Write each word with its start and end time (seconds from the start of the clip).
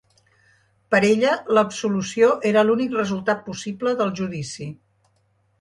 Per 0.93 1.01
ella, 1.09 1.33
l’absolució 1.57 2.31
era 2.53 2.65
l’únic 2.71 2.97
resultat 2.97 3.47
possible 3.51 3.95
del 4.01 4.15
judici. 4.23 4.73